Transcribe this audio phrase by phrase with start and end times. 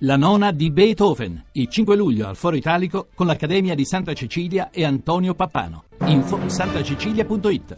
[0.00, 4.68] La nona di Beethoven, il 5 luglio al Foro Italico con l'Accademia di Santa Cecilia
[4.70, 5.84] e Antonio Pappano.
[6.04, 7.76] Info santacecilia.it.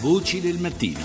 [0.00, 1.00] Voci del mattino.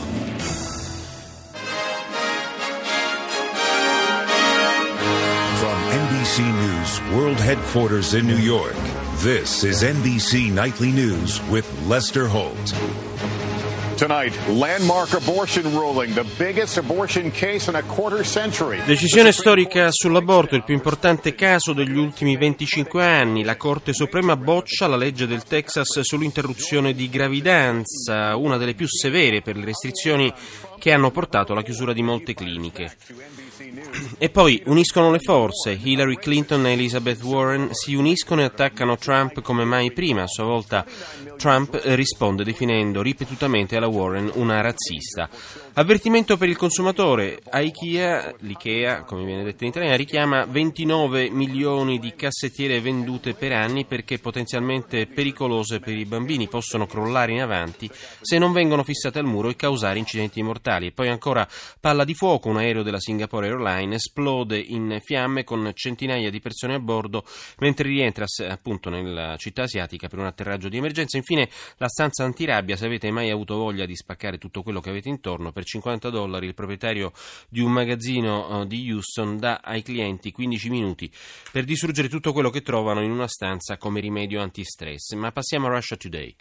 [5.56, 8.78] From NBC News World Headquarters in New York,
[9.22, 12.74] this is NBC Nightly News with Lester Holt.
[14.00, 18.82] Tonight, landmark abortion ruling, the biggest abortion case in a quarter century.
[18.86, 23.44] Decisione storica sull'aborto, il più importante caso degli ultimi 25 anni.
[23.44, 29.42] La Corte Suprema boccia la legge del Texas sull'interruzione di gravidanza, una delle più severe
[29.42, 30.34] per le restrizioni
[30.80, 32.96] che hanno portato alla chiusura di molte cliniche.
[34.18, 35.78] E poi uniscono le forze.
[35.80, 40.24] Hillary Clinton e Elizabeth Warren si uniscono e attaccano Trump come mai prima.
[40.24, 40.84] A sua volta
[41.38, 45.30] Trump risponde definendo ripetutamente alla Warren una razzista.
[45.80, 47.40] Avvertimento per il consumatore.
[47.54, 53.86] IKEA, l'IKEA, come viene detto in italiano, richiama 29 milioni di cassettiere vendute per anni
[53.86, 56.50] perché potenzialmente pericolose per i bambini.
[56.50, 60.88] Possono crollare in avanti se non vengono fissate al muro e causare incidenti mortali.
[60.88, 61.48] E poi ancora
[61.80, 62.50] palla di fuoco.
[62.50, 67.24] Un aereo della Singapore Airlines esplode in fiamme con centinaia di persone a bordo
[67.60, 71.16] mentre rientra appunto nella città asiatica per un atterraggio di emergenza.
[71.16, 72.76] Infine la stanza antirabbia.
[72.76, 76.48] Se avete mai avuto voglia di spaccare tutto quello che avete intorno per 50 dollari
[76.48, 77.12] il proprietario
[77.48, 81.12] di un magazzino eh, di Houston dà ai clienti 15 minuti
[81.52, 85.14] per distruggere tutto quello che trovano in una stanza come rimedio antistress.
[85.14, 86.36] Ma passiamo a Russia Today.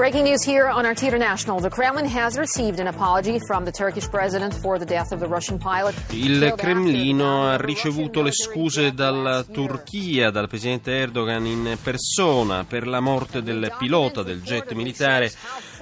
[0.00, 1.60] Breaking news here on RT International.
[1.60, 5.26] The Kremlin has received an apology from the Turkish president for the death of the
[5.26, 5.94] Russian pilot.
[6.12, 13.00] Il Cremlino ha ricevuto le scuse dalla Turchia, dal presidente Erdogan in persona per la
[13.00, 15.30] morte del pilota del jet militare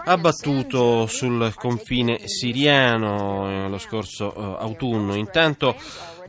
[0.05, 5.15] abbattuto sul confine siriano eh, lo scorso uh, autunno.
[5.15, 5.77] Intanto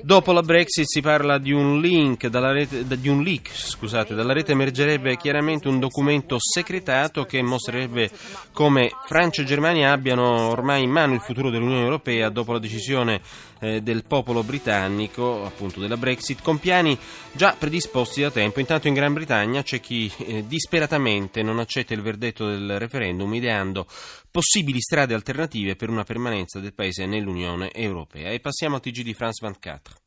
[0.01, 4.31] Dopo la Brexit si parla di un, link dalla rete, di un leak, scusate, dalla
[4.31, 8.09] rete emergerebbe chiaramente un documento segretato che mostrerebbe
[8.53, 13.19] come Francia e Germania abbiano ormai in mano il futuro dell'Unione Europea dopo la decisione
[13.59, 16.97] eh, del popolo britannico, appunto della Brexit, con piani
[17.31, 18.59] già predisposti da tempo.
[18.59, 23.87] Intanto in Gran Bretagna c'è chi eh, disperatamente non accetta il verdetto del referendum, ideando
[24.31, 28.31] possibili strade alternative per una permanenza del paese nell'Unione Europea.
[28.31, 29.98] E passiamo al TG di France 24.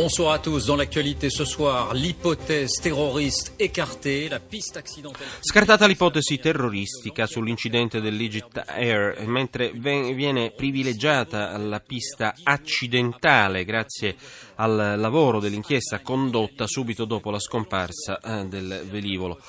[0.00, 0.64] Bonsoir à tous.
[0.64, 5.26] Dans l'actualité ce soir, l'ipotèse terroriste écartée, la piste accidentelle.
[5.40, 14.14] Scartata l'ipotesi terroristica sull'incidente dell'Egypt Air, mentre viene privilegiata la pista accidentale grazie
[14.54, 19.40] al lavoro dell'inchiesta condotta subito dopo la scomparsa eh, del velivolo.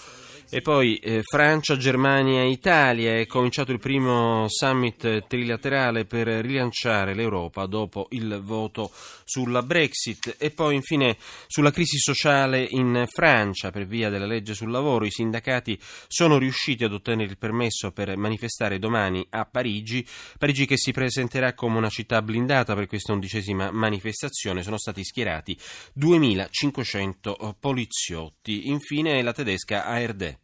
[0.51, 3.19] E poi eh, Francia, Germania, Italia.
[3.19, 8.91] È cominciato il primo summit trilaterale per rilanciare l'Europa dopo il voto
[9.25, 10.37] sulla Brexit.
[10.39, 15.05] E poi infine sulla crisi sociale in Francia per via della legge sul lavoro.
[15.05, 15.77] I sindacati
[16.07, 20.03] sono riusciti ad ottenere il permesso per manifestare domani a Parigi.
[20.39, 24.63] Parigi che si presenterà come una città blindata per questa undicesima manifestazione.
[24.63, 25.55] Sono stati schierati
[25.93, 28.67] 2500 poliziotti.
[28.69, 30.38] Infine la tedesca ARD.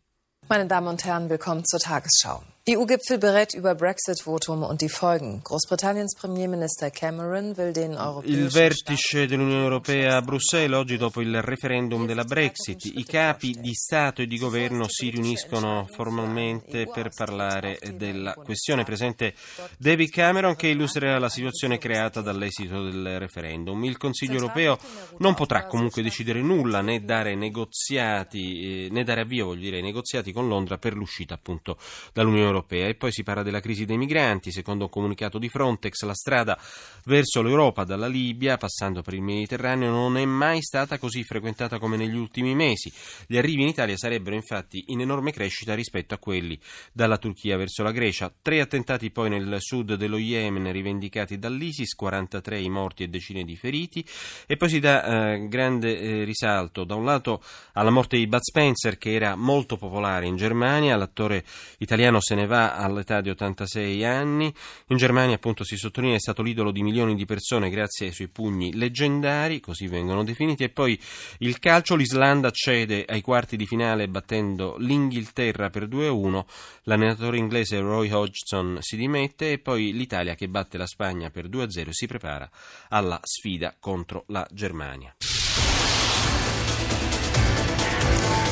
[0.47, 2.43] Meine Damen und Herren, willkommen zur Tagesschau.
[2.67, 5.39] EU-Gipfel berät über Brexit-Votum und die Folgen.
[5.43, 11.43] Großbritanniens Premierminister Cameron will den europäischen Il vertice dell'Unione Europea a Bruxelles oggi dopo il
[11.43, 12.85] referendum della Brexit.
[12.85, 18.83] I capi di Stato e di governo si riuniscono formalmente per parlare della questione.
[18.83, 19.35] Presente
[19.77, 23.83] David Cameron che illustrerà la situazione creata dall'esito del referendum.
[23.83, 24.79] Il Consiglio europeo
[25.19, 29.83] non potrà comunque decidere nulla né dare negoziati, eh, né dare avvio, voglio dire, ai
[29.83, 31.77] negoziati con Londra per l'uscita appunto
[32.11, 32.87] dall'Unione Europea europea.
[32.87, 34.51] E poi si parla della crisi dei migranti.
[34.51, 36.57] Secondo un comunicato di Frontex, la strada
[37.05, 41.97] verso l'Europa dalla Libia, passando per il Mediterraneo, non è mai stata così frequentata come
[41.97, 42.91] negli ultimi mesi.
[43.27, 46.57] Gli arrivi in Italia sarebbero infatti in enorme crescita rispetto a quelli
[46.91, 48.31] dalla Turchia verso la Grecia.
[48.41, 53.55] Tre attentati poi nel sud dello Yemen rivendicati dall'ISIS, 43 i morti e decine di
[53.55, 54.05] feriti.
[54.47, 57.43] E poi si dà eh, grande eh, risalto da un lato
[57.73, 61.43] alla morte di Bud Spencer, che era molto popolare in Germania, l'attore
[61.79, 64.53] italiano se ne va all'età di 86 anni.
[64.87, 68.27] In Germania, appunto, si sottolinea è stato l'idolo di milioni di persone grazie ai suoi
[68.27, 70.63] pugni leggendari, così vengono definiti.
[70.63, 70.99] E poi
[71.39, 76.45] il calcio, l'Islanda cede ai quarti di finale battendo l'Inghilterra per 2-1.
[76.83, 81.89] L'allenatore inglese Roy Hodgson si dimette e poi l'Italia che batte la Spagna per 2-0
[81.89, 82.49] e si prepara
[82.89, 85.15] alla sfida contro la Germania.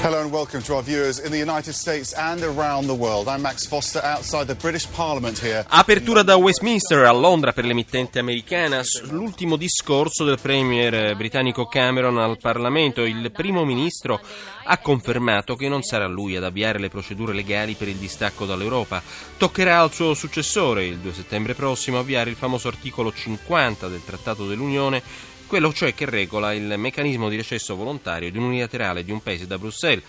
[0.04, 3.30] Hello and welcome to our viewers in the United States and around the world.
[3.30, 5.64] I'm Max Foster outside the British Parliament here.
[5.70, 12.38] Apertura da Westminster a Londra per l'emittente americana l'ultimo discorso del premier britannico Cameron al
[12.38, 13.06] Parlamento.
[13.06, 14.20] Il primo ministro
[14.66, 19.02] ha confermato che non sarà lui ad avviare le procedure legali per il distacco dall'Europa.
[19.38, 24.46] Toccherà al suo successore, il 2 settembre prossimo, avviare il famoso articolo 50 del Trattato
[24.48, 29.22] dell'Unione quello cioè che regola il meccanismo di recesso volontario di un unilaterale di un
[29.22, 30.04] paese da Bruxelles.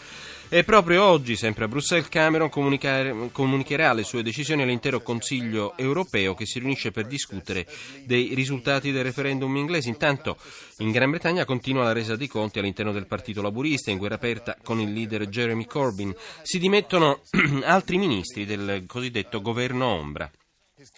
[0.48, 6.46] E proprio oggi, sempre a Bruxelles, Cameron comunicherà le sue decisioni all'intero Consiglio europeo che
[6.46, 7.66] si riunisce per discutere
[8.06, 9.90] dei risultati del referendum inglese.
[9.90, 10.38] Intanto
[10.78, 14.56] in Gran Bretagna continua la resa dei conti all'interno del Partito Laburista, in guerra aperta
[14.62, 16.16] con il leader Jeremy Corbyn.
[16.40, 17.20] Si dimettono
[17.64, 20.30] altri ministri del cosiddetto governo ombra.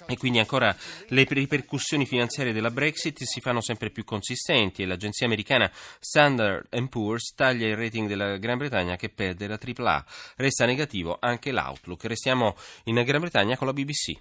[0.06, 0.74] E quindi ancora
[1.08, 7.34] le ripercussioni finanziarie della Brexit si fanno sempre più consistenti e l'agenzia americana Standard Poor's
[7.34, 10.04] taglia il rating della Gran Bretagna che perde la AAA.
[10.36, 12.04] Resta negativo anche l'outlook.
[12.04, 14.14] Restiamo in Gran Bretagna con la BBC.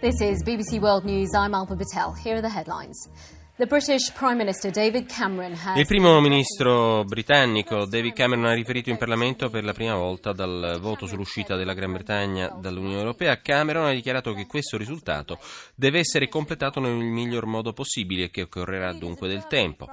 [0.00, 1.34] This is BBC World News.
[1.34, 2.14] I'm Alpa Patel.
[2.14, 2.96] Here are the headlines.
[5.76, 10.78] Il primo ministro britannico David Cameron ha riferito in Parlamento per la prima volta dal
[10.80, 13.38] voto sull'uscita della Gran Bretagna dall'Unione Europea.
[13.42, 15.38] Cameron ha dichiarato che questo risultato
[15.74, 19.90] deve essere completato nel miglior modo possibile e che occorrerà dunque del tempo.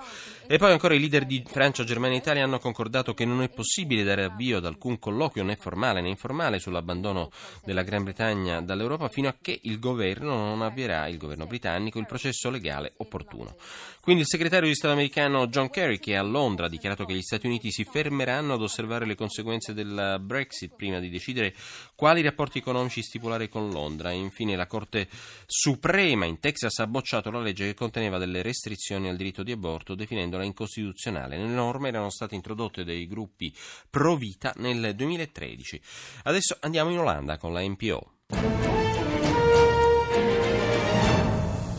[0.50, 3.50] E poi ancora i leader di Francia, Germania e Italia hanno concordato che non è
[3.50, 7.32] possibile dare avvio ad alcun colloquio né formale né informale sull'abbandono
[7.66, 12.06] della Gran Bretagna dall'Europa fino a che il governo non avvierà, il governo britannico, il
[12.06, 13.56] processo legale opportuno.
[14.02, 17.22] Quindi il segretario di Stato americano John Kerry, che a Londra ha dichiarato che gli
[17.22, 21.54] Stati Uniti si fermeranno ad osservare le conseguenze della Brexit prima di decidere
[21.94, 24.12] quali rapporti economici stipulare con Londra.
[24.12, 25.10] E infine la Corte
[25.46, 29.94] Suprema in Texas ha bocciato la legge che conteneva delle restrizioni al diritto di aborto,
[29.94, 31.38] definendola incostituzionale.
[31.38, 33.54] Le norme erano state introdotte dai gruppi
[33.90, 35.82] pro vita nel 2013.
[36.24, 38.87] Adesso andiamo in Olanda con la NPO.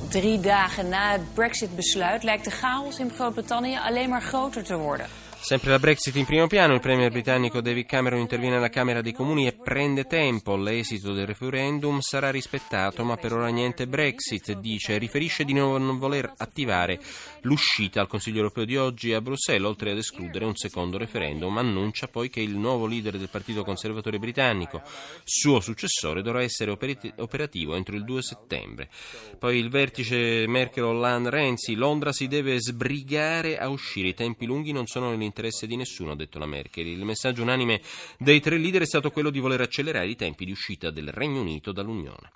[0.09, 5.07] Drie dagen na het Brexit-besluit lijkt de chaos in Groot-Brittannië alleen maar groter te worden.
[5.41, 9.15] Sempre la Brexit in primo piano, il premier britannico David Cameron interviene alla Camera dei
[9.15, 10.57] Comuni e prende tempo.
[10.57, 14.99] L'esito del referendum sarà rispettato, ma per ora niente Brexit, dice.
[14.99, 17.01] Riferisce di non voler attivare
[17.43, 21.57] l'uscita al Consiglio europeo di oggi a Bruxelles, oltre ad escludere un secondo referendum.
[21.57, 24.83] Annuncia poi che il nuovo leader del Partito Conservatore britannico,
[25.25, 28.91] suo successore, dovrà essere operativo entro il 2 settembre.
[29.39, 35.11] Poi il vertice Merkel-Hollande-Renzi, Londra si deve sbrigare a uscire, i tempi lunghi non sono
[35.29, 36.87] nell'interesse interesse di nessuno, ha detto la Merkel.
[36.87, 37.81] Il messaggio unanime
[38.19, 41.41] dei tre leader è stato quello di voler accelerare i tempi di uscita del Regno
[41.41, 42.33] Unito dall'Unione.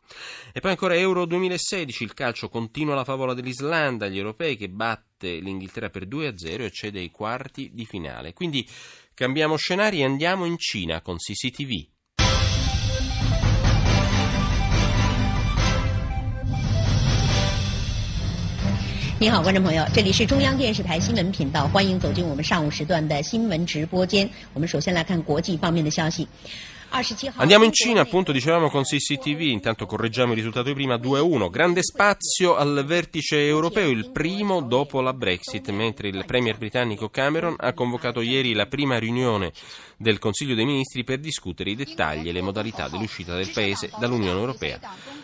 [0.52, 5.38] E poi ancora Euro 2016, il calcio continua la favola dell'Islanda, gli europei che batte
[5.38, 8.32] l'Inghilterra per 2-0 e cede ai quarti di finale.
[8.32, 8.66] Quindi
[9.14, 11.91] cambiamo scenari e andiamo in Cina con CCTV.
[19.21, 24.29] 你好，观众朋友，这里是中央电视台新闻频道，欢迎走进我们上午时段的新闻直播间。
[24.53, 26.27] 我们首先来看国际方面的消息。
[27.35, 31.50] Andiamo in Cina, appunto, dicevamo con CCTV, intanto correggiamo il risultato di prima 2-1.
[31.50, 37.56] Grande spazio al vertice europeo, il primo dopo la Brexit, mentre il premier britannico Cameron
[37.57, 39.51] ha convocato ieri la prima riunione
[39.97, 44.39] del Consiglio dei Ministri per discutere i dettagli e le modalità dell'uscita del paese dall'Unione
[44.39, 44.79] Europea.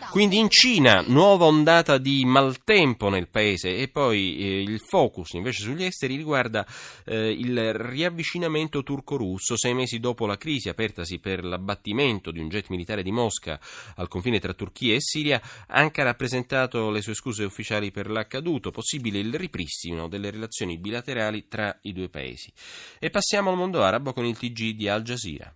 [0.09, 5.61] Quindi in Cina, nuova ondata di maltempo nel paese e poi eh, il focus invece
[5.61, 6.65] sugli esteri riguarda
[7.05, 12.69] eh, il riavvicinamento turco-russo sei mesi dopo la crisi apertasi per l'abbattimento di un jet
[12.69, 13.59] militare di Mosca
[13.97, 15.39] al confine tra Turchia e Siria.
[15.67, 21.47] Ankara ha presentato le sue scuse ufficiali per l'accaduto, possibile il ripristino delle relazioni bilaterali
[21.47, 22.51] tra i due paesi.
[22.97, 25.53] E passiamo al mondo arabo con il TG di Al Jazeera.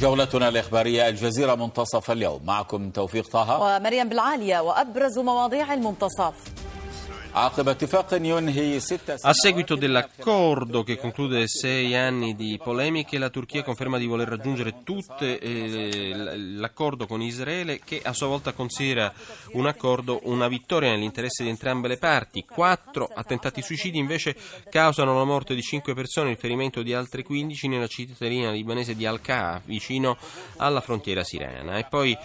[0.00, 2.40] جولتنا الإخبارية الجزيرة منتصف اليوم.
[2.44, 3.60] معكم توفيق طه.
[3.62, 6.55] ومريم بالعالية وأبرز مواضيع المنتصف.
[9.20, 14.76] A seguito dell'accordo che conclude sei anni di polemiche, la Turchia conferma di voler raggiungere
[14.82, 19.12] tutte eh, l'accordo con Israele, che a sua volta considera
[19.52, 22.46] un accordo una vittoria nell'interesse di entrambe le parti.
[22.46, 24.34] Quattro attentati suicidi invece
[24.70, 28.96] causano la morte di cinque persone e il ferimento di altre 15 nella cittadina libanese
[28.96, 30.16] di Al-Qa, vicino
[30.56, 31.76] alla frontiera siriana.
[31.76, 32.16] E poi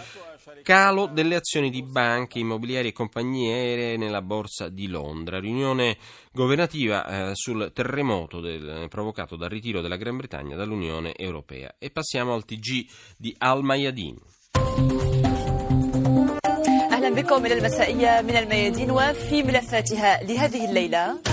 [0.63, 5.39] calo delle azioni di banche, immobiliari e compagnie aeree nella borsa di Londra.
[5.39, 5.97] Riunione
[6.31, 11.75] governativa eh, sul terremoto del, provocato dal ritiro della Gran Bretagna dall'Unione Europea.
[11.79, 12.85] E passiamo al TG
[13.17, 14.17] di Al Mayadin.
[16.91, 21.30] أهلا بكم إلى المسائية من الميادين وفي ملفاتها لهذه الليلة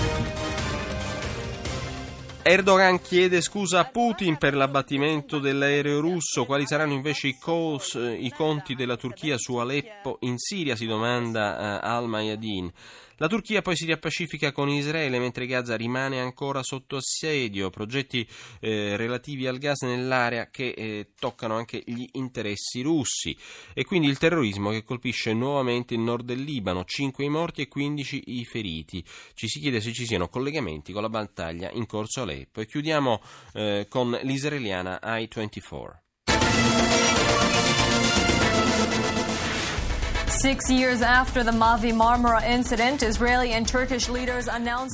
[2.42, 6.46] Erdogan chiede scusa a Putin per l'abbattimento dell'aereo russo.
[6.46, 10.74] Quali saranno invece i, cos, i conti della Turchia su Aleppo in Siria?
[10.74, 12.72] Si domanda uh, Al-Mayadin.
[13.20, 18.26] La Turchia poi si riappacifica con Israele mentre Gaza rimane ancora sotto assedio, progetti
[18.60, 23.36] eh, relativi al gas nell'area che eh, toccano anche gli interessi russi
[23.74, 27.68] e quindi il terrorismo che colpisce nuovamente il nord del Libano, 5 i morti e
[27.68, 29.04] 15 i feriti.
[29.34, 33.20] Ci si chiede se ci siano collegamenti con la battaglia in corso Aleppo e chiudiamo
[33.52, 35.98] eh, con l'israeliana I-24.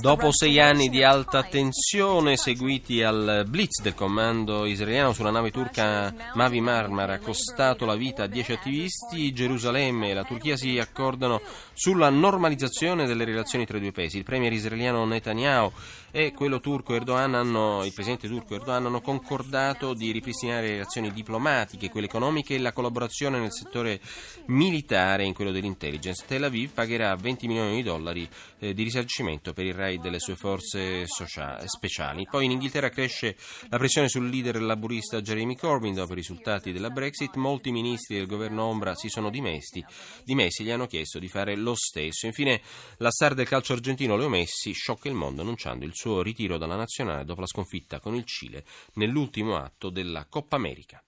[0.00, 6.12] Dopo sei anni di alta tensione seguiti al blitz del comando israeliano sulla nave turca
[6.34, 11.40] Mavi Marmara ha costato la vita a dieci attivisti, Gerusalemme e la Turchia si accordano
[11.74, 14.16] sulla normalizzazione delle relazioni tra i due paesi.
[14.16, 15.70] Il premier israeliano Netanyahu
[16.10, 21.12] e quello turco Erdogan hanno, il presidente turco Erdogan hanno concordato di ripristinare le relazioni
[21.12, 24.00] diplomatiche, quelle economiche e la collaborazione nel settore
[24.46, 25.24] militare.
[25.24, 26.24] In quello dell'intelligence.
[26.26, 28.28] Tel Aviv pagherà 20 milioni di dollari
[28.58, 32.26] eh, di risarcimento per il raid delle sue forze sociali, speciali.
[32.28, 33.36] Poi in Inghilterra cresce
[33.68, 37.36] la pressione sul leader laburista Jeremy Corbyn dopo i risultati della Brexit.
[37.36, 39.84] Molti ministri del governo Ombra si sono dimessi,
[40.24, 42.26] dimessi gli hanno chiesto di fare lo stesso.
[42.26, 42.62] Infine
[42.96, 46.76] la star del calcio argentino Leo Messi sciocca il mondo annunciando il suo ritiro dalla
[46.76, 48.64] nazionale dopo la sconfitta con il Cile
[48.94, 51.04] nell'ultimo atto della Coppa America.